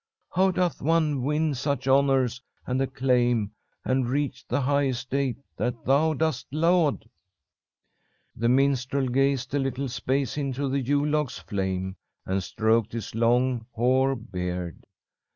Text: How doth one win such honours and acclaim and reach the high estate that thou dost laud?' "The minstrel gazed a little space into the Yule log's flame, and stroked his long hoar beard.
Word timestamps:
How 0.33 0.49
doth 0.49 0.81
one 0.81 1.21
win 1.21 1.53
such 1.53 1.87
honours 1.87 2.41
and 2.65 2.81
acclaim 2.81 3.51
and 3.85 4.09
reach 4.09 4.43
the 4.47 4.61
high 4.61 4.87
estate 4.87 5.37
that 5.57 5.85
thou 5.85 6.15
dost 6.15 6.47
laud?' 6.51 7.07
"The 8.35 8.49
minstrel 8.49 9.07
gazed 9.09 9.53
a 9.53 9.59
little 9.59 9.89
space 9.89 10.37
into 10.39 10.67
the 10.69 10.81
Yule 10.81 11.07
log's 11.09 11.37
flame, 11.37 11.97
and 12.25 12.41
stroked 12.41 12.93
his 12.93 13.13
long 13.13 13.67
hoar 13.73 14.15
beard. 14.15 14.87